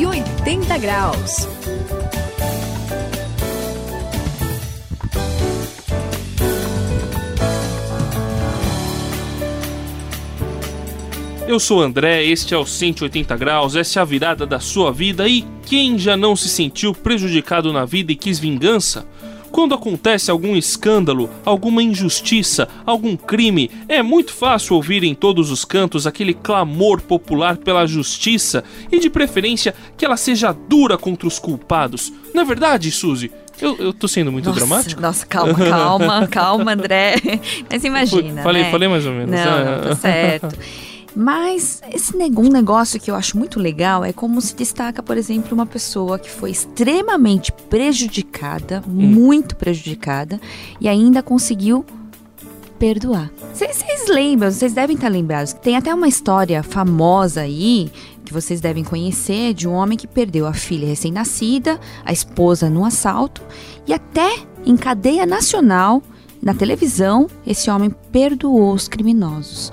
180 0.00 0.78
graus. 0.78 1.46
Eu 11.46 11.60
sou 11.60 11.82
André, 11.82 12.24
este 12.24 12.54
é 12.54 12.56
o 12.56 12.64
180 12.64 13.36
graus, 13.36 13.76
essa 13.76 13.98
é 13.98 14.00
a 14.00 14.04
virada 14.06 14.46
da 14.46 14.58
sua 14.58 14.90
vida 14.90 15.28
e 15.28 15.44
quem 15.66 15.98
já 15.98 16.16
não 16.16 16.34
se 16.34 16.48
sentiu 16.48 16.94
prejudicado 16.94 17.70
na 17.70 17.84
vida 17.84 18.10
e 18.10 18.16
quis 18.16 18.38
vingança? 18.38 19.06
Quando 19.50 19.74
acontece 19.74 20.30
algum 20.30 20.56
escândalo, 20.56 21.28
alguma 21.44 21.82
injustiça, 21.82 22.68
algum 22.86 23.16
crime, 23.16 23.70
é 23.88 24.02
muito 24.02 24.32
fácil 24.32 24.76
ouvir 24.76 25.02
em 25.04 25.14
todos 25.14 25.50
os 25.50 25.64
cantos 25.64 26.06
aquele 26.06 26.34
clamor 26.34 27.00
popular 27.02 27.56
pela 27.56 27.86
justiça 27.86 28.62
e, 28.90 28.98
de 28.98 29.10
preferência, 29.10 29.74
que 29.96 30.04
ela 30.04 30.16
seja 30.16 30.52
dura 30.52 30.96
contra 30.96 31.26
os 31.26 31.38
culpados. 31.38 32.12
Não 32.34 32.42
é 32.42 32.44
verdade, 32.44 32.90
Suzy? 32.90 33.30
Eu, 33.60 33.76
eu 33.76 33.92
tô 33.92 34.08
sendo 34.08 34.32
muito 34.32 34.46
nossa, 34.46 34.58
dramático? 34.58 35.00
Nossa, 35.00 35.26
calma, 35.26 35.54
calma, 35.54 36.26
calma, 36.30 36.72
André. 36.72 37.16
Mas 37.70 37.84
imagina. 37.84 38.42
Falei, 38.42 38.62
né? 38.62 38.70
falei 38.70 38.88
mais 38.88 39.04
ou 39.04 39.12
menos. 39.12 39.30
Não, 39.30 39.64
não 39.64 39.82
tá 39.82 39.96
certo. 39.96 40.56
Mas 41.14 41.82
esse 41.92 42.14
um 42.16 42.48
negócio 42.48 43.00
que 43.00 43.10
eu 43.10 43.14
acho 43.14 43.36
muito 43.36 43.58
legal 43.58 44.04
é 44.04 44.12
como 44.12 44.40
se 44.40 44.54
destaca, 44.54 45.02
por 45.02 45.16
exemplo, 45.16 45.52
uma 45.52 45.66
pessoa 45.66 46.18
que 46.18 46.30
foi 46.30 46.50
extremamente 46.50 47.52
prejudicada, 47.52 48.82
hum. 48.86 48.92
muito 48.92 49.56
prejudicada, 49.56 50.40
e 50.80 50.88
ainda 50.88 51.22
conseguiu 51.22 51.84
perdoar. 52.78 53.30
Vocês 53.52 54.08
lembram, 54.08 54.50
vocês 54.50 54.72
devem 54.72 54.96
estar 54.96 55.08
lembrados, 55.08 55.52
que 55.52 55.60
tem 55.60 55.76
até 55.76 55.94
uma 55.94 56.08
história 56.08 56.62
famosa 56.62 57.42
aí, 57.42 57.92
que 58.24 58.32
vocês 58.32 58.60
devem 58.60 58.82
conhecer, 58.82 59.52
de 59.52 59.68
um 59.68 59.72
homem 59.72 59.98
que 59.98 60.06
perdeu 60.06 60.46
a 60.46 60.54
filha 60.54 60.86
recém-nascida, 60.86 61.78
a 62.04 62.12
esposa 62.12 62.70
no 62.70 62.84
assalto, 62.84 63.42
e 63.86 63.92
até 63.92 64.30
em 64.64 64.76
cadeia 64.76 65.26
nacional, 65.26 66.02
na 66.42 66.54
televisão, 66.54 67.28
esse 67.46 67.70
homem 67.70 67.90
perdoou 68.10 68.72
os 68.72 68.88
criminosos. 68.88 69.70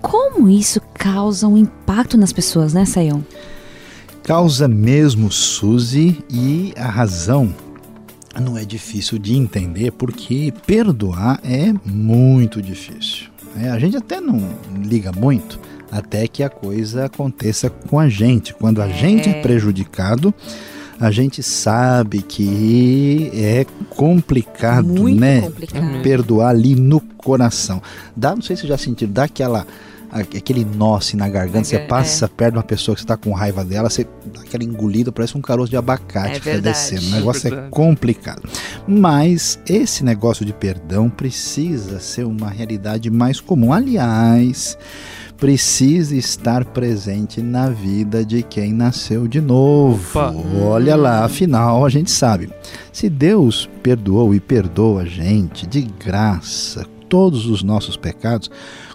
Como 0.00 0.48
isso 0.48 0.80
causa 0.94 1.46
um 1.46 1.56
impacto 1.56 2.16
nas 2.16 2.32
pessoas, 2.32 2.72
né, 2.72 2.84
Sayão? 2.84 3.24
Causa 4.22 4.68
mesmo, 4.68 5.30
Suzy, 5.32 6.22
e 6.30 6.72
a 6.76 6.88
razão 6.88 7.54
não 8.40 8.56
é 8.56 8.64
difícil 8.64 9.18
de 9.18 9.34
entender 9.34 9.90
porque 9.92 10.52
perdoar 10.66 11.40
é 11.42 11.72
muito 11.84 12.60
difícil. 12.60 13.28
É, 13.56 13.70
a 13.70 13.78
gente 13.78 13.96
até 13.96 14.20
não 14.20 14.38
liga 14.82 15.10
muito 15.12 15.58
até 15.90 16.28
que 16.28 16.42
a 16.42 16.50
coisa 16.50 17.06
aconteça 17.06 17.70
com 17.70 17.98
a 17.98 18.08
gente. 18.08 18.54
Quando 18.54 18.80
a 18.82 18.88
é. 18.88 18.92
gente 18.92 19.28
é 19.28 19.40
prejudicado, 19.40 20.34
a 21.00 21.10
gente 21.10 21.42
sabe 21.42 22.22
que 22.22 23.30
é 23.32 23.64
complicado, 23.90 24.86
Muito 24.86 25.20
né? 25.20 25.42
Complicado. 25.42 26.02
Perdoar 26.02 26.50
ali 26.50 26.74
no 26.74 27.00
coração. 27.00 27.80
Dá, 28.16 28.34
não 28.34 28.42
sei 28.42 28.56
se 28.56 28.66
já 28.66 28.76
sentiram, 28.76 29.12
dá 29.12 29.24
aquela 29.24 29.66
aquele 30.10 30.64
nó 30.64 30.96
assim 30.96 31.16
na 31.16 31.28
garganta, 31.28 31.64
você 31.64 31.78
passa 31.80 32.24
é. 32.24 32.28
perto 32.28 32.52
de 32.52 32.58
uma 32.58 32.64
pessoa 32.64 32.94
que 32.94 33.00
você 33.02 33.04
está 33.04 33.16
com 33.16 33.30
raiva 33.32 33.62
dela, 33.62 33.90
você 33.90 34.06
dá 34.24 34.40
aquela 34.40 34.64
engolida, 34.64 35.12
parece 35.12 35.36
um 35.36 35.40
caroço 35.40 35.70
de 35.70 35.76
abacate 35.76 36.36
é 36.36 36.40
que 36.40 36.50
vai 36.50 36.60
descendo. 36.60 37.06
O 37.08 37.10
negócio 37.10 37.54
é, 37.54 37.66
é 37.66 37.68
complicado. 37.68 38.48
Mas 38.86 39.58
esse 39.66 40.02
negócio 40.02 40.44
de 40.46 40.52
perdão 40.52 41.10
precisa 41.10 42.00
ser 42.00 42.24
uma 42.24 42.48
realidade 42.48 43.10
mais 43.10 43.38
comum. 43.38 43.70
Aliás, 43.70 44.78
precisa 45.38 46.16
estar 46.16 46.64
presente 46.64 47.40
na 47.40 47.70
vida 47.70 48.24
de 48.24 48.42
quem 48.42 48.72
nasceu 48.72 49.28
de 49.28 49.40
novo. 49.40 50.18
Opa. 50.18 50.34
Olha 50.60 50.96
lá, 50.96 51.24
afinal 51.24 51.86
a 51.86 51.88
gente 51.88 52.10
sabe. 52.10 52.50
Se 52.92 53.08
Deus 53.08 53.68
perdoou 53.82 54.34
e 54.34 54.40
perdoa 54.40 55.02
a 55.02 55.04
gente 55.06 55.66
de 55.66 55.82
graça 55.82 56.84
todos 57.08 57.46
os 57.46 57.62
nossos 57.62 57.96
pecados, 57.96 58.50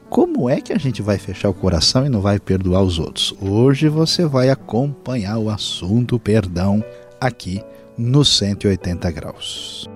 como 0.10 0.50
é 0.50 0.62
que 0.62 0.74
a 0.74 0.78
gente 0.78 1.02
vai 1.02 1.18
fechar 1.18 1.50
o 1.50 1.54
coração 1.54 2.06
e 2.06 2.10
não 2.10 2.22
vai 2.22 2.40
perdoar 2.40 2.84
os 2.84 3.00
outros? 3.00 3.34
Hoje 3.42 3.88
você 3.88 4.26
vai 4.26 4.50
acompanhar 4.50 5.40
o 5.40 5.50
assunto 5.50 6.20
perdão 6.20 6.84
aqui 7.20 7.64
no 7.98 8.24
180 8.24 9.10
graus. 9.12 9.90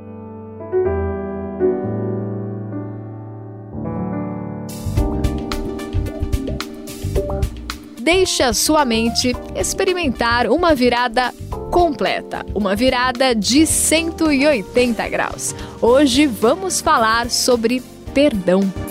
Deixe 8.07 8.41
a 8.41 8.53
sua 8.53 8.85
mente 8.85 9.35
experimentar 9.53 10.47
uma 10.47 10.73
virada 10.73 11.33
completa, 11.69 12.45
uma 12.55 12.73
virada 12.73 13.35
de 13.35 13.67
180 13.67 15.09
graus. 15.09 15.53
Hoje 15.81 16.25
vamos 16.25 16.79
falar 16.79 17.29
sobre 17.29 17.83
perdão. 18.13 18.86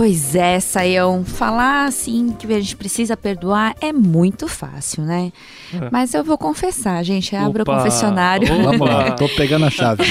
Pois 0.00 0.34
é, 0.34 0.58
Saião, 0.60 1.22
falar 1.26 1.84
assim 1.84 2.34
que 2.38 2.46
a 2.46 2.58
gente 2.58 2.74
precisa 2.74 3.18
perdoar 3.18 3.76
é 3.82 3.92
muito 3.92 4.48
fácil, 4.48 5.02
né? 5.02 5.30
É. 5.74 5.90
Mas 5.92 6.14
eu 6.14 6.24
vou 6.24 6.38
confessar, 6.38 7.04
gente, 7.04 7.36
abra 7.36 7.64
o 7.64 7.66
confessionário. 7.66 8.48
Vamos 8.48 8.80
lá, 8.80 9.10
tô 9.10 9.28
pegando 9.28 9.66
a 9.66 9.70
chave. 9.70 10.02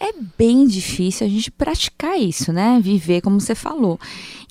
É, 0.00 0.12
bem 0.36 0.66
difícil 0.66 1.26
a 1.26 1.30
gente 1.30 1.48
praticar 1.48 2.18
isso, 2.18 2.52
né? 2.52 2.80
Viver 2.82 3.20
como 3.20 3.40
você 3.40 3.54
falou. 3.54 4.00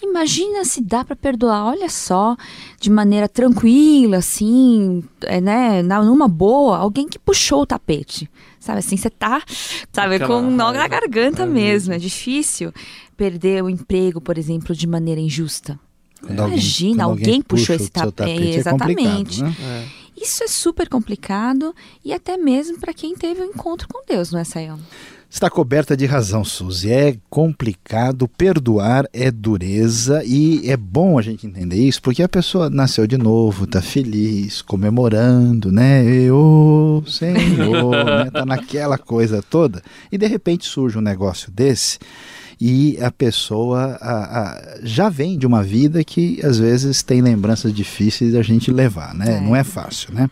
Imagina 0.02 0.64
se 0.64 0.82
dá 0.82 1.04
para 1.04 1.16
perdoar, 1.16 1.66
olha 1.66 1.90
só, 1.90 2.38
de 2.80 2.90
maneira 2.90 3.28
tranquila, 3.28 4.18
assim, 4.18 5.04
é, 5.24 5.42
né, 5.42 5.84
numa 5.84 6.28
boa, 6.30 6.78
alguém 6.78 7.08
que 7.08 7.20
puxou 7.20 7.64
o 7.64 7.66
tapete. 7.66 8.30
Sabe 8.64 8.80
assim, 8.80 8.96
você 8.96 9.10
tá, 9.10 9.44
sabe, 9.92 10.16
Aquela 10.16 10.40
com 10.40 10.48
um 10.48 10.50
nó 10.50 10.72
na 10.72 10.88
garganta 10.88 11.44
é 11.44 11.46
mesmo, 11.46 11.54
mesmo, 11.54 11.94
é 11.94 11.98
difícil 11.98 12.72
perder 13.18 13.62
o 13.62 13.70
emprego, 13.70 14.22
por 14.22 14.38
exemplo, 14.38 14.74
de 14.74 14.88
maneira 14.88 15.20
injusta. 15.20 15.78
Quando 16.22 16.48
Imagina, 16.48 17.04
alguém, 17.04 17.26
alguém 17.26 17.42
puxou 17.42 17.76
esse 17.76 17.92
tapete. 17.92 18.14
tapete 18.16 18.42
é 18.42 18.56
exatamente. 18.56 19.42
É 19.42 19.44
né? 19.44 19.56
Isso 20.24 20.42
é 20.42 20.48
super 20.48 20.88
complicado 20.88 21.76
e 22.04 22.14
até 22.14 22.38
mesmo 22.38 22.80
para 22.80 22.94
quem 22.94 23.14
teve 23.14 23.42
um 23.42 23.46
encontro 23.48 23.90
com 23.90 24.06
Deus, 24.08 24.32
não 24.32 24.40
é, 24.40 24.46
Sayão? 24.46 24.80
Está 25.30 25.50
coberta 25.50 25.98
de 25.98 26.06
razão, 26.06 26.46
Suzy. 26.46 26.90
É 26.90 27.18
complicado, 27.30 28.26
perdoar 28.28 29.06
é 29.12 29.30
dureza 29.30 30.24
e 30.24 30.70
é 30.70 30.78
bom 30.78 31.20
a 31.20 31.22
gente 31.22 31.46
entender 31.46 31.76
isso 31.76 32.02
porque 32.02 32.24
a 32.24 32.30
pessoa 32.30 32.70
nasceu 32.70 33.06
de 33.06 33.18
novo, 33.18 33.66
está 33.66 33.82
feliz, 33.82 34.62
comemorando, 34.62 35.74
né? 35.74 36.06
Eu, 36.06 37.04
Senhor, 37.06 37.92
né? 38.06 38.32
Tá 38.32 38.46
naquela 38.46 38.98
coisa 38.98 39.42
toda 39.42 39.84
e 40.10 40.18
de 40.18 40.28
repente 40.28 40.66
surge 40.66 40.98
um 40.98 41.02
negócio 41.02 41.52
desse 41.52 42.00
e 42.60 42.98
a 43.02 43.12
pessoa 43.12 43.98
a, 44.02 44.42
a, 44.42 44.80
já 44.84 45.10
vem 45.10 45.38
de 45.38 45.46
uma 45.46 45.64
vida 45.64 46.04
que 46.04 46.40
às 46.44 46.58
vezes 46.58 47.02
tem 47.02 47.22
lembranças 47.22 47.74
difíceis 47.74 48.34
da 48.34 48.42
gente 48.42 48.72
levar, 48.72 49.14
né? 49.14 49.38
É. 49.38 49.42
Não 49.42 49.56
é 49.56 49.64
fácil, 49.64 50.14
né? 50.14 50.30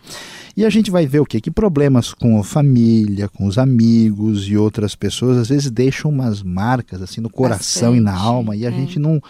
E 0.56 0.66
a 0.66 0.70
gente 0.70 0.92
vai 0.92 1.08
ver 1.08 1.22
o 1.22 1.26
quê? 1.26 1.40
Que 1.40 1.50
problemas 1.50 2.14
com 2.14 2.38
a 2.40 2.44
família, 2.44 3.30
com 3.30 3.46
os 3.46 3.58
amigos 3.58 4.48
e 4.48 4.58
outras 4.58 4.96
pessoas 4.96 5.38
às 5.38 5.50
vezes 5.50 5.72
deixam 5.72 6.12
umas 6.12 6.44
marcas 6.44 7.02
assim 7.02 7.22
no 7.22 7.30
coração 7.30 7.92
Bastante. 7.94 7.98
e 7.98 8.04
na 8.04 8.14
alma 8.14 8.56
e 8.56 8.66
a 8.66 8.70
é. 8.70 8.74
gente 8.74 9.00
não, 9.00 9.22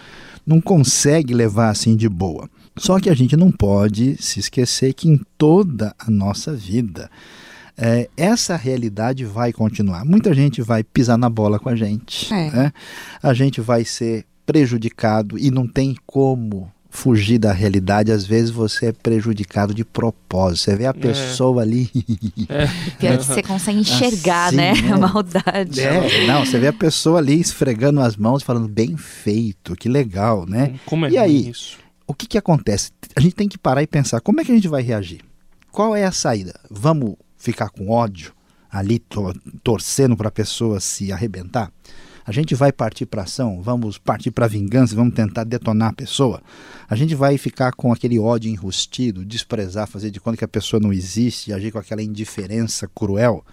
não 0.46 0.60
consegue 0.60 1.34
levar 1.34 1.70
assim 1.70 1.96
de 1.96 2.10
boa. 2.10 2.50
Só 2.78 3.00
que 3.00 3.10
a 3.10 3.14
gente 3.14 3.36
não 3.36 3.52
pode 3.52 4.16
se 4.22 4.40
esquecer 4.40 4.94
que 4.94 5.08
em 5.10 5.20
toda 5.38 5.94
a 6.00 6.10
nossa 6.10 6.54
vida 6.54 7.10
é, 7.82 8.08
essa 8.16 8.56
realidade 8.56 9.26
vai 9.26 9.52
continuar. 9.52 10.06
Muita 10.06 10.34
gente 10.36 10.62
vai 10.62 10.84
pisar 10.84 11.18
na 11.18 11.30
bola 11.30 11.60
com 11.60 11.68
a 11.68 11.76
gente. 11.76 12.32
É. 12.32 12.52
Né? 12.52 12.74
A 13.24 13.34
gente 13.34 13.60
vai 13.60 13.84
ser 13.84 14.24
prejudicado 14.46 15.38
e 15.40 15.50
não 15.50 15.68
tem 15.68 15.96
como 16.06 16.72
fugir 16.92 17.40
da 17.40 17.54
realidade, 17.54 18.12
às 18.12 18.26
vezes 18.26 18.52
você 18.52 18.88
é 18.88 18.92
prejudicado 18.92 19.74
de 19.74 19.84
propósito. 19.84 20.66
Você 20.66 20.76
vê 20.76 20.86
a 20.86 20.90
é. 20.90 20.94
pessoa 20.94 21.62
é. 21.62 21.64
ali. 21.64 21.90
É. 22.50 22.68
Pior 23.00 23.18
que 23.18 23.26
você 23.26 23.42
consegue 23.42 23.80
enxergar, 23.80 24.48
assim, 24.48 24.58
né? 24.58 24.74
A 24.92 24.98
maldade. 24.98 25.82
É, 25.82 26.28
não, 26.28 26.46
você 26.46 26.60
vê 26.60 26.68
a 26.68 26.74
pessoa 26.74 27.18
ali 27.18 27.40
esfregando 27.40 28.02
as 28.02 28.16
mãos, 28.16 28.44
falando 28.44 28.68
bem 28.68 28.98
feito, 28.98 29.76
que 29.76 29.88
legal, 29.88 30.46
né? 30.46 30.76
Como 30.86 31.06
é 31.06 31.12
e 31.12 31.18
aí, 31.18 31.50
isso? 31.50 31.80
O 32.06 32.14
que, 32.14 32.28
que 32.28 32.38
acontece? 32.38 32.92
A 33.16 33.22
gente 33.22 33.36
tem 33.36 33.48
que 33.48 33.58
parar 33.58 33.82
e 33.82 33.88
pensar 33.88 34.20
como 34.20 34.42
é 34.42 34.44
que 34.44 34.52
a 34.52 34.56
gente 34.56 34.68
vai 34.68 34.84
reagir? 34.84 35.22
Qual 35.72 35.96
é 35.96 36.04
a 36.04 36.12
saída? 36.12 36.60
Vamos 36.70 37.16
ficar 37.42 37.70
com 37.70 37.90
ódio 37.90 38.34
ali, 38.72 39.00
to 39.00 39.34
torcendo 39.64 40.16
para 40.16 40.30
a 40.30 40.32
pessoa 40.32 40.80
se 40.80 41.12
arrebentar? 41.12 41.72
A 42.24 42.32
gente 42.32 42.54
vai 42.54 42.72
partir 42.72 43.08
para 43.08 43.24
ação, 43.24 43.62
vamos 43.62 43.98
partir 43.98 44.30
para 44.30 44.48
vingança, 44.48 44.96
vamos 44.96 45.16
tentar 45.16 45.44
detonar 45.44 45.90
a 45.90 45.94
pessoa. 45.94 46.42
A 46.88 46.96
gente 46.96 47.16
vai 47.16 47.38
ficar 47.38 47.74
com 47.74 47.92
aquele 47.92 48.20
ódio 48.20 48.50
enrustido, 48.50 49.26
desprezar, 49.26 49.88
fazer 49.88 50.12
de 50.12 50.20
conta 50.20 50.38
que 50.38 50.46
a 50.46 50.48
pessoa 50.48 50.80
não 50.80 50.94
existe, 50.94 51.52
agir 51.52 51.72
com 51.72 51.80
aquela 51.80 52.04
indiferença 52.04 52.88
cruel. 52.94 53.44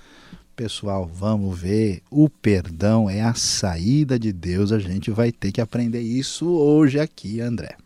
Pessoal, 0.55 1.07
vamos 1.07 1.59
ver. 1.59 2.03
O 2.11 2.29
perdão 2.29 3.09
é 3.09 3.23
a 3.23 3.33
saída 3.33 4.19
de 4.19 4.33
Deus. 4.33 4.71
A 4.71 4.79
gente 4.79 5.11
vai 5.11 5.33
ter 5.33 5.51
que 5.51 5.61
aprender 5.61 6.01
isso 6.01 6.47
hoje 6.47 7.01
aqui, 7.01 7.41
André. 7.41 7.77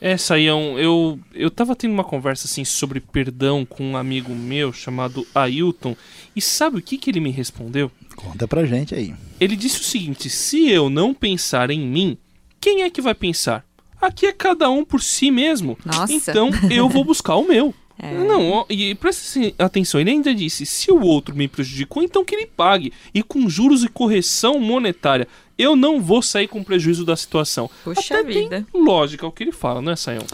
É, 0.00 0.16
Saião, 0.16 0.78
eu, 0.78 1.20
eu 1.34 1.50
tava 1.50 1.76
tendo 1.76 1.92
uma 1.92 2.04
conversa 2.04 2.46
assim 2.46 2.64
sobre 2.64 3.00
perdão 3.00 3.66
com 3.66 3.84
um 3.84 3.96
amigo 3.96 4.34
meu 4.34 4.72
chamado 4.72 5.26
Ailton, 5.34 5.94
e 6.34 6.40
sabe 6.40 6.78
o 6.78 6.82
que, 6.82 6.96
que 6.96 7.10
ele 7.10 7.20
me 7.20 7.30
respondeu? 7.30 7.90
Conta 8.16 8.48
pra 8.48 8.64
gente 8.64 8.94
aí. 8.94 9.14
Ele 9.38 9.56
disse 9.56 9.80
o 9.80 9.84
seguinte: 9.84 10.30
se 10.30 10.70
eu 10.70 10.88
não 10.88 11.12
pensar 11.12 11.70
em 11.70 11.80
mim, 11.80 12.16
quem 12.58 12.82
é 12.82 12.90
que 12.90 13.02
vai 13.02 13.14
pensar? 13.14 13.64
Aqui 14.00 14.26
é 14.26 14.32
cada 14.32 14.70
um 14.70 14.84
por 14.84 15.02
si 15.02 15.30
mesmo. 15.30 15.78
Nossa. 15.84 16.12
Então 16.12 16.50
eu 16.70 16.88
vou 16.88 17.04
buscar 17.04 17.36
o 17.36 17.46
meu. 17.46 17.74
É. 18.02 18.14
Não, 18.14 18.64
e 18.70 18.94
presta 18.94 19.38
atenção, 19.58 20.00
ele 20.00 20.08
ainda 20.08 20.34
disse: 20.34 20.64
se 20.64 20.90
o 20.90 21.02
outro 21.02 21.36
me 21.36 21.46
prejudicou, 21.46 22.02
então 22.02 22.24
que 22.24 22.34
ele 22.34 22.46
pague. 22.46 22.94
E 23.12 23.22
com 23.22 23.46
juros 23.46 23.84
e 23.84 23.88
correção 23.88 24.58
monetária. 24.58 25.28
Eu 25.60 25.76
não 25.76 26.00
vou 26.00 26.22
sair 26.22 26.48
com 26.48 26.64
prejuízo 26.64 27.04
da 27.04 27.14
situação. 27.14 27.68
Puxa 27.84 28.14
Até 28.14 28.24
vida. 28.24 28.64
Tem 28.72 28.82
lógica 28.82 29.26
o 29.26 29.30
que 29.30 29.44
ele 29.44 29.52
fala, 29.52 29.82
né, 29.82 29.94
Sayão? 29.94 30.24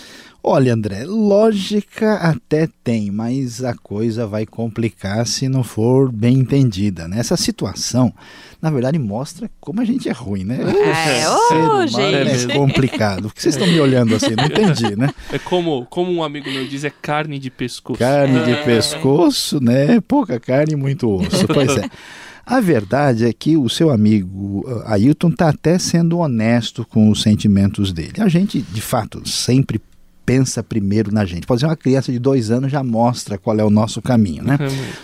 Olha, 0.40 0.72
André, 0.72 1.02
lógica 1.04 2.14
até 2.18 2.68
tem, 2.84 3.10
mas 3.10 3.64
a 3.64 3.74
coisa 3.74 4.28
vai 4.28 4.46
complicar 4.46 5.26
se 5.26 5.48
não 5.48 5.64
for 5.64 6.12
bem 6.12 6.38
entendida. 6.38 7.08
Né? 7.08 7.18
Essa 7.18 7.36
situação, 7.36 8.14
na 8.62 8.70
verdade, 8.70 8.96
mostra 8.96 9.50
como 9.60 9.80
a 9.80 9.84
gente 9.84 10.08
é 10.08 10.12
ruim, 10.12 10.44
né? 10.44 10.58
É, 10.60 11.28
o 11.28 11.48
ser 11.48 11.54
ô, 11.56 11.68
humano 11.72 11.88
gente. 11.88 12.52
é 12.52 12.54
complicado. 12.54 13.22
Por 13.22 13.34
que 13.34 13.42
vocês 13.42 13.56
estão 13.56 13.66
me 13.66 13.80
olhando 13.80 14.14
assim? 14.14 14.36
Não 14.36 14.44
entendi, 14.44 14.94
né? 14.94 15.12
É 15.32 15.40
como, 15.40 15.84
como 15.86 16.12
um 16.12 16.22
amigo 16.22 16.48
meu 16.48 16.64
diz, 16.68 16.84
é 16.84 16.90
carne 16.90 17.40
de 17.40 17.50
pescoço. 17.50 17.98
Carne 17.98 18.44
de 18.44 18.62
pescoço, 18.62 19.58
né? 19.60 20.00
Pouca 20.06 20.38
carne 20.38 20.74
e 20.74 20.76
muito 20.76 21.10
osso. 21.10 21.48
Pois 21.48 21.76
é. 21.76 21.90
A 22.46 22.60
verdade 22.60 23.24
é 23.24 23.32
que 23.32 23.56
o 23.56 23.68
seu 23.68 23.90
amigo 23.90 24.64
uh, 24.64 24.82
Ailton 24.86 25.30
está 25.30 25.48
até 25.48 25.80
sendo 25.80 26.18
honesto 26.18 26.86
com 26.88 27.10
os 27.10 27.20
sentimentos 27.20 27.92
dele. 27.92 28.20
A 28.20 28.28
gente, 28.28 28.62
de 28.62 28.80
fato, 28.80 29.28
sempre 29.28 29.80
pensa 30.24 30.62
primeiro 30.62 31.12
na 31.12 31.24
gente. 31.24 31.46
Pode 31.46 31.60
ser 31.60 31.66
uma 31.66 31.76
criança 31.76 32.12
de 32.12 32.20
dois 32.20 32.50
anos 32.50 32.70
já 32.70 32.84
mostra 32.84 33.36
qual 33.36 33.58
é 33.58 33.64
o 33.64 33.70
nosso 33.70 34.00
caminho, 34.00 34.44
né? 34.44 34.58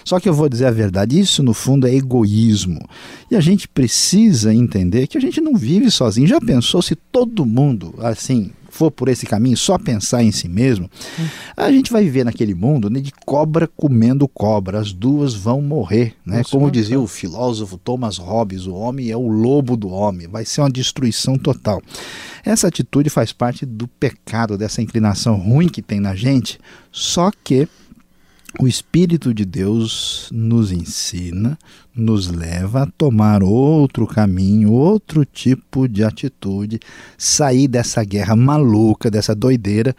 Só 0.04 0.20
que 0.20 0.28
eu 0.28 0.34
vou 0.34 0.48
dizer 0.48 0.66
a 0.66 0.70
verdade, 0.70 1.18
isso 1.18 1.42
no 1.42 1.52
fundo 1.54 1.86
é 1.86 1.94
egoísmo. 1.94 2.80
E 3.30 3.36
a 3.36 3.40
gente 3.40 3.68
precisa 3.68 4.54
entender 4.54 5.08
que 5.08 5.18
a 5.18 5.20
gente 5.20 5.40
não 5.40 5.56
vive 5.56 5.90
sozinho. 5.90 6.26
Já 6.26 6.40
pensou 6.40 6.80
se 6.80 6.96
todo 6.96 7.46
mundo, 7.46 7.94
assim, 7.98 8.50
for 8.72 8.90
por 8.90 9.08
esse 9.08 9.26
caminho, 9.26 9.56
só 9.56 9.78
pensar 9.78 10.24
em 10.24 10.32
si 10.32 10.48
mesmo, 10.48 10.90
a 11.54 11.70
gente 11.70 11.92
vai 11.92 12.02
viver 12.02 12.24
naquele 12.24 12.54
mundo 12.54 12.88
né, 12.88 13.00
de 13.00 13.12
cobra 13.24 13.68
comendo 13.68 14.26
cobra. 14.26 14.80
As 14.80 14.92
duas 14.92 15.34
vão 15.34 15.60
morrer. 15.60 16.14
Né? 16.24 16.38
Nossa, 16.38 16.50
Como 16.50 16.70
dizia 16.70 16.98
o 16.98 17.06
filósofo 17.06 17.76
Thomas 17.76 18.16
Hobbes, 18.16 18.66
o 18.66 18.74
homem 18.74 19.10
é 19.10 19.16
o 19.16 19.28
lobo 19.28 19.76
do 19.76 19.88
homem. 19.90 20.26
Vai 20.26 20.46
ser 20.46 20.62
uma 20.62 20.70
destruição 20.70 21.36
total. 21.36 21.82
Essa 22.44 22.68
atitude 22.68 23.10
faz 23.10 23.32
parte 23.32 23.66
do 23.66 23.86
pecado, 23.86 24.56
dessa 24.56 24.80
inclinação 24.80 25.36
ruim 25.36 25.68
que 25.68 25.82
tem 25.82 26.00
na 26.00 26.14
gente, 26.14 26.58
só 26.90 27.30
que 27.44 27.68
o 28.60 28.66
Espírito 28.66 29.32
de 29.32 29.44
Deus 29.44 30.28
nos 30.32 30.70
ensina, 30.70 31.58
nos 31.94 32.28
leva 32.28 32.82
a 32.82 32.86
tomar 32.86 33.42
outro 33.42 34.06
caminho, 34.06 34.72
outro 34.72 35.24
tipo 35.24 35.88
de 35.88 36.04
atitude, 36.04 36.78
sair 37.16 37.66
dessa 37.66 38.04
guerra 38.04 38.36
maluca, 38.36 39.10
dessa 39.10 39.34
doideira. 39.34 39.94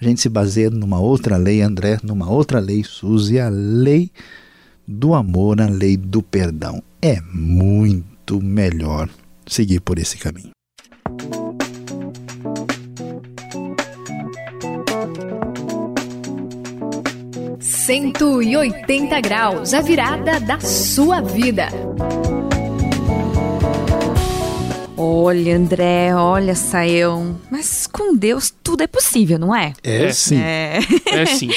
A 0.00 0.04
gente 0.04 0.20
se 0.20 0.28
baseia 0.28 0.70
numa 0.70 0.98
outra 0.98 1.36
lei, 1.36 1.62
André, 1.62 1.98
numa 2.02 2.28
outra 2.28 2.58
lei, 2.58 2.82
Suzy, 2.82 3.38
a 3.38 3.48
lei 3.48 4.10
do 4.86 5.14
amor, 5.14 5.60
a 5.60 5.68
lei 5.68 5.96
do 5.96 6.22
perdão. 6.22 6.82
É 7.00 7.20
muito 7.32 8.40
melhor 8.40 9.08
seguir 9.46 9.80
por 9.80 9.98
esse 9.98 10.18
caminho. 10.18 10.53
Cento 17.84 18.42
e 18.42 18.56
oitenta 18.56 19.20
graus, 19.20 19.74
a 19.74 19.82
virada 19.82 20.40
da 20.40 20.58
sua 20.58 21.20
vida. 21.20 21.68
Olha, 24.96 25.54
André, 25.54 26.14
olha, 26.14 26.54
Saião. 26.54 27.36
Mas 27.50 27.86
com 27.86 28.16
Deus 28.16 28.50
tudo 28.62 28.82
é 28.82 28.86
possível, 28.86 29.38
não 29.38 29.54
é? 29.54 29.74
É, 29.82 30.10
sim. 30.14 30.40
É. 30.40 30.78
É 31.10 31.26
sim. 31.26 31.50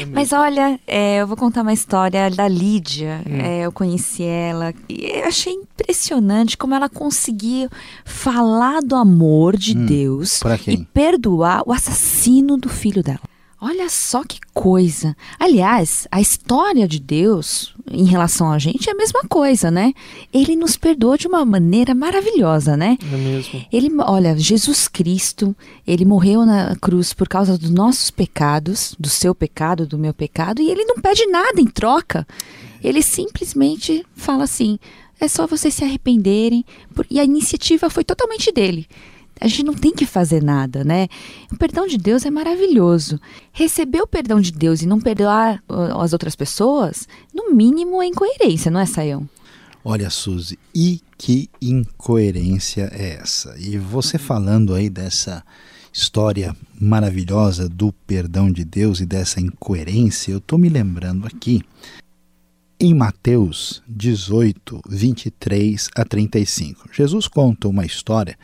É. 0.00 0.04
Mas 0.10 0.32
olha, 0.32 0.80
é, 0.84 1.18
eu 1.18 1.28
vou 1.28 1.36
contar 1.36 1.62
uma 1.62 1.72
história 1.72 2.28
da 2.28 2.48
Lídia. 2.48 3.22
Hum. 3.24 3.40
É, 3.40 3.60
eu 3.66 3.70
conheci 3.70 4.24
ela 4.24 4.74
e 4.88 5.20
eu 5.20 5.26
achei 5.26 5.52
impressionante 5.52 6.56
como 6.56 6.74
ela 6.74 6.88
conseguia 6.88 7.70
falar 8.04 8.80
do 8.80 8.96
amor 8.96 9.56
de 9.56 9.78
Hum, 9.78 9.86
Deus 9.86 10.40
e 10.66 10.78
perdoar 10.92 11.62
o 11.64 11.72
assassino 11.72 12.56
do 12.56 12.68
filho 12.68 13.00
dela. 13.00 13.20
Olha 13.60 13.88
só 13.88 14.22
que 14.22 14.38
coisa. 14.54 15.16
Aliás, 15.38 16.06
a 16.12 16.20
história 16.20 16.86
de 16.86 17.00
Deus 17.00 17.74
em 17.90 18.04
relação 18.04 18.52
a 18.52 18.58
gente 18.58 18.88
é 18.88 18.92
a 18.92 18.96
mesma 18.96 19.22
coisa, 19.28 19.68
né? 19.68 19.92
Ele 20.32 20.54
nos 20.54 20.76
perdoa 20.76 21.18
de 21.18 21.26
uma 21.26 21.44
maneira 21.44 21.92
maravilhosa, 21.92 22.76
né? 22.76 22.96
É 23.02 23.16
mesmo. 23.16 23.66
Ele, 23.72 23.90
olha, 24.00 24.38
Jesus 24.38 24.86
Cristo, 24.86 25.56
ele 25.84 26.04
morreu 26.04 26.46
na 26.46 26.76
cruz 26.76 27.12
por 27.12 27.28
causa 27.28 27.58
dos 27.58 27.70
nossos 27.70 28.12
pecados, 28.12 28.94
do 28.98 29.08
seu 29.08 29.34
pecado, 29.34 29.86
do 29.86 29.98
meu 29.98 30.14
pecado, 30.14 30.62
e 30.62 30.70
ele 30.70 30.84
não 30.84 30.96
pede 30.96 31.26
nada 31.26 31.60
em 31.60 31.66
troca. 31.66 32.26
Ele 32.82 33.02
simplesmente 33.02 34.06
fala 34.14 34.44
assim: 34.44 34.78
é 35.18 35.26
só 35.26 35.48
vocês 35.48 35.74
se 35.74 35.82
arrependerem, 35.82 36.64
e 37.10 37.18
a 37.18 37.24
iniciativa 37.24 37.90
foi 37.90 38.04
totalmente 38.04 38.52
dele. 38.52 38.86
A 39.40 39.46
gente 39.46 39.62
não 39.62 39.74
tem 39.74 39.92
que 39.92 40.06
fazer 40.06 40.42
nada, 40.42 40.84
né? 40.84 41.08
O 41.52 41.56
perdão 41.56 41.86
de 41.86 41.96
Deus 41.96 42.24
é 42.24 42.30
maravilhoso. 42.30 43.20
Receber 43.52 44.00
o 44.00 44.06
perdão 44.06 44.40
de 44.40 44.52
Deus 44.52 44.82
e 44.82 44.86
não 44.86 45.00
perdoar 45.00 45.62
uh, 45.68 46.00
as 46.00 46.12
outras 46.12 46.34
pessoas, 46.34 47.06
no 47.32 47.54
mínimo 47.54 48.02
é 48.02 48.06
incoerência, 48.06 48.70
não 48.70 48.80
é, 48.80 48.86
Saião? 48.86 49.28
Olha, 49.84 50.10
Suzy, 50.10 50.58
e 50.74 51.00
que 51.16 51.48
incoerência 51.62 52.90
é 52.92 53.18
essa? 53.20 53.54
E 53.58 53.78
você 53.78 54.18
falando 54.18 54.74
aí 54.74 54.90
dessa 54.90 55.42
história 55.92 56.54
maravilhosa 56.80 57.68
do 57.68 57.92
perdão 58.06 58.52
de 58.52 58.64
Deus 58.64 59.00
e 59.00 59.06
dessa 59.06 59.40
incoerência, 59.40 60.32
eu 60.32 60.38
estou 60.38 60.58
me 60.58 60.68
lembrando 60.68 61.26
aqui 61.26 61.62
em 62.80 62.94
Mateus 62.94 63.82
18, 63.88 64.82
23 64.88 65.88
a 65.96 66.04
35. 66.04 66.88
Jesus 66.92 67.26
conta 67.26 67.66
uma 67.66 67.84
história 67.84 68.38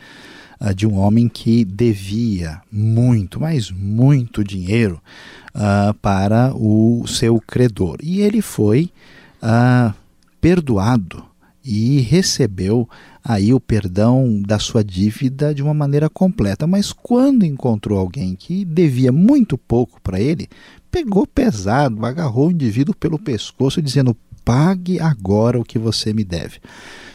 ah, 0.59 0.73
de 0.73 0.87
um 0.87 0.97
homem 0.97 1.27
que 1.27 1.63
devia 1.65 2.61
muito, 2.71 3.39
mas 3.39 3.71
muito 3.71 4.43
dinheiro 4.43 5.01
ah, 5.53 5.95
para 6.01 6.53
o 6.55 7.05
seu 7.07 7.39
credor. 7.39 7.97
E 8.01 8.21
ele 8.21 8.41
foi 8.41 8.89
ah, 9.41 9.93
perdoado 10.39 11.23
e 11.63 11.99
recebeu 12.01 12.87
aí 13.23 13.51
o 13.51 13.59
perdão 13.59 14.39
da 14.45 14.59
sua 14.59 14.83
dívida 14.83 15.53
de 15.53 15.63
uma 15.63 15.73
maneira 15.73 16.07
completa. 16.09 16.67
Mas 16.67 16.93
quando 16.93 17.43
encontrou 17.43 17.97
alguém 17.97 18.35
que 18.35 18.63
devia 18.63 19.11
muito 19.11 19.57
pouco 19.57 19.99
para 20.01 20.19
ele, 20.19 20.47
pegou 20.91 21.25
pesado, 21.25 22.05
agarrou 22.05 22.49
o 22.49 22.51
indivíduo 22.51 22.95
pelo 22.95 23.17
pescoço, 23.17 23.81
dizendo: 23.81 24.15
Pague 24.45 24.99
agora 24.99 25.59
o 25.59 25.65
que 25.65 25.79
você 25.79 26.13
me 26.13 26.23
deve. 26.23 26.59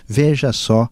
Veja 0.06 0.52
só 0.52 0.88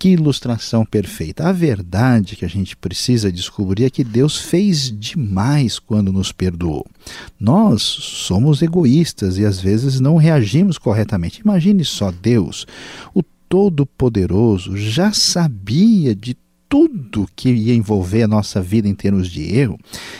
que 0.00 0.08
ilustração 0.08 0.82
perfeita. 0.82 1.46
A 1.46 1.52
verdade 1.52 2.34
que 2.34 2.46
a 2.46 2.48
gente 2.48 2.74
precisa 2.74 3.30
descobrir 3.30 3.84
é 3.84 3.90
que 3.90 4.02
Deus 4.02 4.38
fez 4.38 4.90
demais 4.90 5.78
quando 5.78 6.10
nos 6.10 6.32
perdoou. 6.32 6.86
Nós 7.38 7.82
somos 7.82 8.62
egoístas 8.62 9.36
e 9.36 9.44
às 9.44 9.60
vezes 9.60 10.00
não 10.00 10.16
reagimos 10.16 10.78
corretamente. 10.78 11.42
Imagine 11.42 11.84
só 11.84 12.10
Deus, 12.10 12.66
o 13.14 13.22
Todo-Poderoso, 13.46 14.74
já 14.74 15.12
sabia 15.12 16.14
de 16.14 16.34
tudo 16.70 17.28
que 17.34 17.50
ia 17.50 17.74
envolver 17.74 18.22
a 18.22 18.28
nossa 18.28 18.62
vida 18.62 18.86
em 18.86 18.94
termos 18.94 19.28
de 19.28 19.42
erro, 19.56 19.76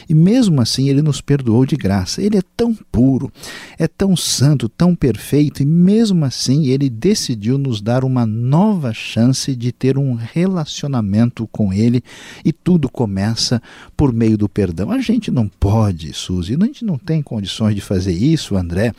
e 0.08 0.14
mesmo 0.14 0.60
assim 0.60 0.88
ele 0.88 1.00
nos 1.00 1.20
perdoou 1.20 1.64
de 1.64 1.76
graça. 1.76 2.20
Ele 2.20 2.36
é 2.36 2.42
tão 2.56 2.74
puro, 2.90 3.32
é 3.78 3.86
tão 3.86 4.16
santo, 4.16 4.68
tão 4.68 4.96
perfeito, 4.96 5.62
e 5.62 5.64
mesmo 5.64 6.24
assim 6.24 6.66
ele 6.66 6.90
decidiu 6.90 7.56
nos 7.56 7.80
dar 7.80 8.04
uma 8.04 8.26
nova 8.26 8.92
chance 8.92 9.54
de 9.54 9.70
ter 9.70 9.96
um 9.96 10.14
relacionamento 10.14 11.46
com 11.52 11.72
ele, 11.72 12.02
e 12.44 12.52
tudo 12.52 12.88
começa 12.88 13.62
por 13.96 14.12
meio 14.12 14.36
do 14.36 14.48
perdão. 14.48 14.90
A 14.90 15.00
gente 15.00 15.30
não 15.30 15.46
pode, 15.46 16.12
Suzy, 16.12 16.56
a 16.60 16.66
gente 16.66 16.84
não 16.84 16.98
tem 16.98 17.22
condições 17.22 17.76
de 17.76 17.80
fazer 17.80 18.12
isso, 18.12 18.56
André, 18.56 18.92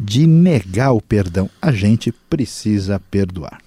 de 0.00 0.26
negar 0.26 0.92
o 0.92 1.02
perdão. 1.02 1.50
A 1.60 1.70
gente 1.70 2.10
precisa 2.30 2.98
perdoar. 2.98 3.63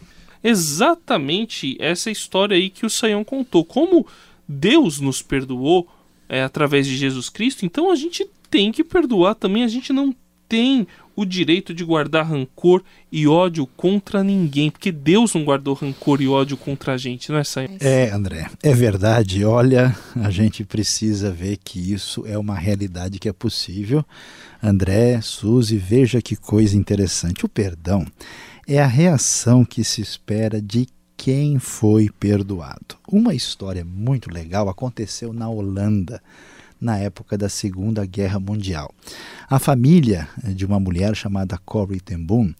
Exatamente 0.47 1.75
essa 1.79 2.09
história 2.09 2.55
aí 2.55 2.69
que 2.69 2.85
o 2.85 2.89
Saião 2.89 3.23
contou. 3.23 3.65
Como 3.65 4.07
Deus 4.47 4.99
nos 4.99 5.21
perdoou 5.21 5.87
é, 6.29 6.41
através 6.41 6.87
de 6.87 6.95
Jesus 6.95 7.29
Cristo, 7.29 7.65
então 7.65 7.91
a 7.91 7.95
gente 7.95 8.25
tem 8.49 8.71
que 8.71 8.83
perdoar 8.83 9.35
também. 9.35 9.63
A 9.63 9.67
gente 9.67 9.91
não 9.91 10.15
tem 10.47 10.87
o 11.15 11.25
direito 11.25 11.73
de 11.73 11.83
guardar 11.83 12.27
rancor 12.27 12.81
e 13.11 13.27
ódio 13.27 13.65
contra 13.65 14.23
ninguém, 14.23 14.69
porque 14.69 14.91
Deus 14.91 15.33
não 15.33 15.43
guardou 15.43 15.73
rancor 15.73 16.21
e 16.21 16.27
ódio 16.27 16.55
contra 16.55 16.93
a 16.93 16.97
gente, 16.97 17.31
não 17.31 17.39
é, 17.39 17.43
Sam? 17.43 17.67
É, 17.81 18.11
André, 18.11 18.49
é 18.63 18.73
verdade. 18.73 19.43
Olha, 19.43 19.97
a 20.15 20.29
gente 20.29 20.63
precisa 20.63 21.31
ver 21.31 21.57
que 21.57 21.91
isso 21.91 22.23
é 22.25 22.37
uma 22.37 22.55
realidade 22.55 23.19
que 23.19 23.27
é 23.27 23.33
possível. 23.33 24.05
André, 24.61 25.19
Suzy, 25.21 25.77
veja 25.77 26.21
que 26.21 26.35
coisa 26.35 26.77
interessante. 26.77 27.45
O 27.45 27.49
perdão 27.49 28.05
é 28.67 28.81
a 28.81 28.85
reação 28.85 29.63
que 29.63 29.81
se 29.81 30.01
espera 30.01 30.61
de 30.61 30.89
quem 31.15 31.57
foi 31.57 32.09
perdoado. 32.09 32.97
Uma 33.09 33.33
história 33.33 33.85
muito 33.85 34.29
legal 34.29 34.67
aconteceu 34.67 35.31
na 35.31 35.47
Holanda 35.47 36.21
na 36.79 36.97
época 36.97 37.37
da 37.37 37.47
Segunda 37.47 38.05
Guerra 38.05 38.39
Mundial. 38.39 38.93
A 39.49 39.57
família 39.57 40.27
de 40.43 40.65
uma 40.65 40.81
mulher 40.81 41.15
chamada 41.15 41.57
Corrie 41.65 42.01
ten 42.01 42.21
Boom, 42.21 42.53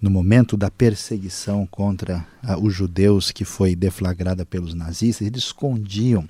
no 0.00 0.10
momento 0.10 0.54
da 0.54 0.70
perseguição 0.70 1.66
contra 1.66 2.24
uh, 2.44 2.62
os 2.62 2.74
judeus 2.74 3.32
que 3.32 3.44
foi 3.44 3.74
deflagrada 3.74 4.44
pelos 4.44 4.74
nazistas, 4.74 5.26
eles 5.26 5.44
escondiam 5.44 6.28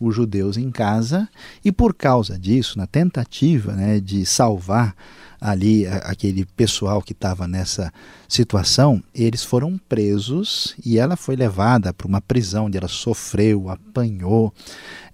os 0.00 0.16
judeus 0.16 0.56
em 0.56 0.70
casa 0.70 1.28
e 1.64 1.70
por 1.70 1.94
causa 1.94 2.36
disso, 2.36 2.76
na 2.76 2.88
tentativa 2.88 3.72
né, 3.72 4.00
de 4.00 4.26
salvar 4.26 4.94
ali 5.44 5.86
aquele 5.86 6.46
pessoal 6.46 7.02
que 7.02 7.12
estava 7.12 7.46
nessa 7.46 7.92
situação, 8.26 9.04
eles 9.14 9.44
foram 9.44 9.76
presos 9.76 10.74
e 10.82 10.98
ela 10.98 11.16
foi 11.16 11.36
levada 11.36 11.92
para 11.92 12.08
uma 12.08 12.22
prisão 12.22 12.64
onde 12.64 12.78
ela 12.78 12.88
sofreu, 12.88 13.68
apanhou 13.68 14.54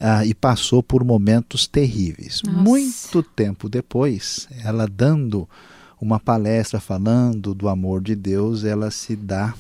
uh, 0.01 0.25
e 0.25 0.33
passou 0.33 0.85
por 0.85 1.03
momentos 1.03 1.67
terríveis. 1.67 2.43
Nossa. 2.45 2.61
Muito 2.61 3.25
tempo 3.25 3.69
depois, 3.69 4.47
ela 4.63 4.87
dando 4.87 5.49
uma 6.01 6.21
palestra 6.21 6.79
falando 6.79 7.53
do 7.53 7.69
amor 7.69 8.01
de 8.01 8.15
Deus, 8.15 8.63
ela 8.63 8.89
se 8.93 9.17
dá 9.17 9.53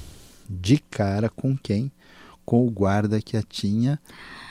de 0.49 0.79
cara 0.79 1.29
com 1.29 1.59
quem? 1.59 1.91
Com 2.45 2.65
o 2.65 2.71
guarda 2.71 3.21
que 3.21 3.37
a 3.37 3.43
tinha 3.43 3.99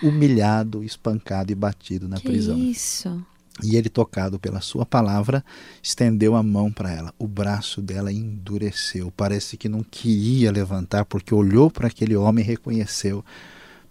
humilhado, 0.04 0.84
espancado 0.84 1.54
e 1.54 1.56
batido 1.56 2.10
na 2.10 2.18
que 2.18 2.28
prisão. 2.28 2.58
Isso. 2.58 3.26
E 3.63 3.75
ele, 3.75 3.89
tocado 3.89 4.39
pela 4.39 4.62
sua 4.62 4.86
palavra, 4.86 5.44
estendeu 5.84 6.36
a 6.36 6.44
mão 6.44 6.72
para 6.72 6.92
ela. 6.92 7.13
O 7.20 7.28
braço 7.28 7.82
dela 7.82 8.12
endureceu. 8.12 9.12
Parece 9.16 9.58
que 9.58 9.68
não 9.68 9.84
queria 9.84 10.51
levantar, 10.51 11.06
porque 11.06 11.34
olhou 11.34 11.70
para 11.70 11.88
aquele 11.88 12.16
homem 12.16 12.44
e 12.44 12.48
reconheceu. 12.48 13.24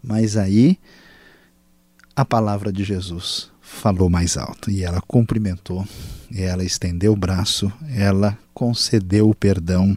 Mas 0.02 0.36
aí, 0.36 0.78
a 2.16 2.24
palavra 2.24 2.72
de 2.72 2.82
Jesus 2.82 3.50
falou 3.68 4.08
mais 4.08 4.36
alto. 4.36 4.70
E 4.70 4.82
ela 4.82 5.00
cumprimentou, 5.00 5.86
ela 6.34 6.64
estendeu 6.64 7.12
o 7.12 7.16
braço, 7.16 7.70
ela 7.94 8.36
concedeu 8.54 9.28
o 9.28 9.34
perdão. 9.34 9.96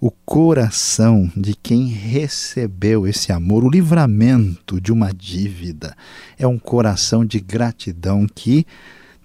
O 0.00 0.10
coração 0.10 1.30
de 1.34 1.54
quem 1.54 1.86
recebeu 1.86 3.06
esse 3.06 3.32
amor, 3.32 3.64
o 3.64 3.70
livramento 3.70 4.80
de 4.80 4.92
uma 4.92 5.12
dívida, 5.12 5.96
é 6.38 6.46
um 6.46 6.58
coração 6.58 7.24
de 7.24 7.40
gratidão 7.40 8.26
que 8.26 8.66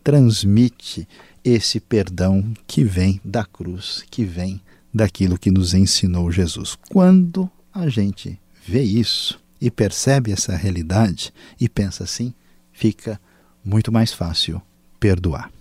transmite 0.04 1.08
esse 1.44 1.80
perdão 1.80 2.44
que 2.68 2.84
vem 2.84 3.20
da 3.24 3.46
cruz, 3.46 4.04
que 4.10 4.24
vem 4.24 4.62
daquilo 4.94 5.38
que 5.38 5.52
nos 5.52 5.74
ensinou 5.74 6.32
Jesus. 6.32 6.78
Quando 6.90 7.50
a 7.74 7.88
gente 7.90 8.40
vê 8.68 8.82
isso 8.82 9.40
e 9.62 9.70
percebe 9.70 10.32
essa 10.32 10.56
realidade 10.56 11.34
e 11.60 11.70
pensa 11.70 12.04
assim, 12.04 12.34
fica 12.72 13.20
muito 13.64 13.92
mais 13.92 14.14
fácil 14.14 14.62
perdoar. 15.00 15.52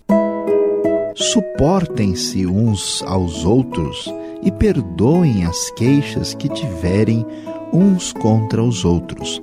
Suportem-se 1.15 2.45
uns 2.45 3.03
aos 3.03 3.43
outros 3.43 4.05
e 4.41 4.51
perdoem 4.51 5.45
as 5.45 5.69
queixas 5.71 6.33
que 6.33 6.47
tiverem 6.47 7.25
uns 7.73 8.13
contra 8.13 8.63
os 8.63 8.85
outros. 8.85 9.41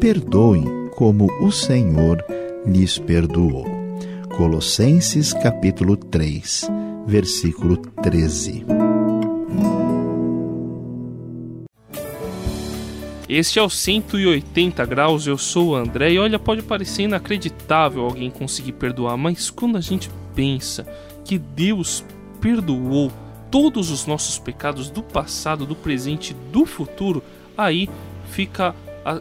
Perdoem 0.00 0.64
como 0.96 1.26
o 1.42 1.52
Senhor 1.52 2.24
lhes 2.66 2.98
perdoou. 2.98 3.77
Colossenses 4.38 5.32
capítulo 5.32 5.96
3, 5.96 6.70
versículo 7.04 7.76
13. 7.76 8.64
Este 13.28 13.58
é 13.58 13.62
o 13.62 13.68
180 13.68 14.86
graus, 14.86 15.26
eu 15.26 15.36
sou 15.36 15.70
o 15.70 15.74
André 15.74 16.12
e 16.12 16.20
olha, 16.20 16.38
pode 16.38 16.62
parecer 16.62 17.02
inacreditável 17.02 18.04
alguém 18.04 18.30
conseguir 18.30 18.74
perdoar, 18.74 19.16
mas 19.16 19.50
quando 19.50 19.76
a 19.76 19.80
gente 19.80 20.08
pensa 20.36 20.86
que 21.24 21.36
Deus 21.36 22.04
perdoou 22.40 23.10
todos 23.50 23.90
os 23.90 24.06
nossos 24.06 24.38
pecados 24.38 24.88
do 24.88 25.02
passado, 25.02 25.66
do 25.66 25.74
presente 25.74 26.30
e 26.30 26.52
do 26.52 26.64
futuro, 26.64 27.24
aí 27.56 27.90
fica 28.30 28.72
a 29.04 29.20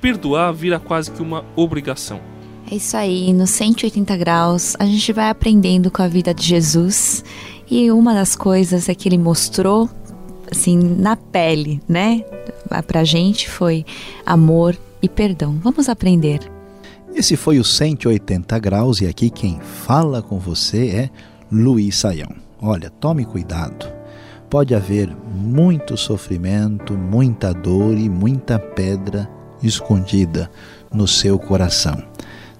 perdoar 0.00 0.52
vira 0.52 0.80
quase 0.80 1.12
que 1.12 1.22
uma 1.22 1.44
obrigação. 1.54 2.37
É 2.70 2.74
isso 2.74 2.98
aí, 2.98 3.32
no 3.32 3.46
180 3.46 4.14
graus, 4.18 4.76
a 4.78 4.84
gente 4.84 5.10
vai 5.10 5.30
aprendendo 5.30 5.90
com 5.90 6.02
a 6.02 6.08
vida 6.08 6.34
de 6.34 6.44
Jesus. 6.44 7.24
E 7.70 7.90
uma 7.90 8.12
das 8.12 8.36
coisas 8.36 8.90
é 8.90 8.94
que 8.94 9.08
ele 9.08 9.16
mostrou, 9.16 9.88
assim, 10.50 10.76
na 10.76 11.16
pele, 11.16 11.80
né? 11.88 12.22
Pra 12.86 13.04
gente 13.04 13.48
foi 13.48 13.86
amor 14.26 14.76
e 15.00 15.08
perdão. 15.08 15.58
Vamos 15.62 15.88
aprender. 15.88 16.40
Esse 17.14 17.36
foi 17.36 17.58
o 17.58 17.64
180 17.64 18.58
graus 18.58 19.00
e 19.00 19.06
aqui 19.06 19.30
quem 19.30 19.58
fala 19.60 20.20
com 20.20 20.38
você 20.38 20.88
é 20.88 21.10
Luiz 21.50 21.96
Saião. 21.96 22.34
Olha, 22.60 22.90
tome 22.90 23.24
cuidado. 23.24 23.90
Pode 24.50 24.74
haver 24.74 25.10
muito 25.34 25.96
sofrimento, 25.96 26.92
muita 26.92 27.54
dor 27.54 27.96
e 27.96 28.10
muita 28.10 28.58
pedra 28.58 29.26
escondida 29.62 30.50
no 30.92 31.08
seu 31.08 31.38
coração. 31.38 32.02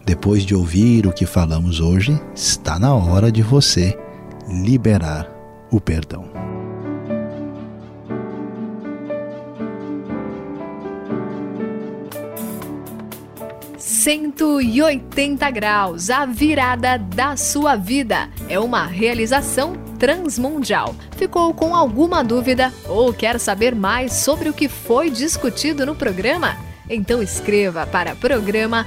Depois 0.09 0.43
de 0.43 0.55
ouvir 0.55 1.07
o 1.07 1.13
que 1.13 1.27
falamos 1.27 1.81
hoje, 1.81 2.19
está 2.35 2.79
na 2.79 2.95
hora 2.95 3.31
de 3.31 3.43
você 3.43 3.95
liberar 4.49 5.31
o 5.71 5.79
perdão. 5.79 6.25
Cento 13.77 14.63
e 14.63 14.81
oitenta 14.81 15.51
graus, 15.51 16.09
a 16.09 16.25
virada 16.25 16.97
da 16.97 17.37
sua 17.37 17.77
vida. 17.77 18.31
É 18.49 18.59
uma 18.59 18.87
realização 18.87 19.75
transmundial. 19.99 20.95
Ficou 21.19 21.53
com 21.53 21.77
alguma 21.77 22.25
dúvida 22.25 22.73
ou 22.89 23.13
quer 23.13 23.39
saber 23.39 23.75
mais 23.75 24.15
sobre 24.15 24.49
o 24.49 24.55
que 24.55 24.71
foi 24.71 25.11
discutido 25.11 25.85
no 25.85 25.95
programa? 25.95 26.57
Então 26.89 27.23
escreva 27.23 27.87
para 27.87 28.17
programa 28.17 28.87